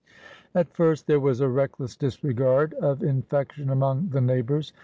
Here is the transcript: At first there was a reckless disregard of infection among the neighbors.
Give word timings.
At 0.55 0.73
first 0.75 1.05
there 1.05 1.19
was 1.19 1.41
a 1.41 1.47
reckless 1.47 1.95
disregard 1.95 2.73
of 2.81 3.03
infection 3.03 3.69
among 3.69 4.09
the 4.09 4.19
neighbors. 4.21 4.73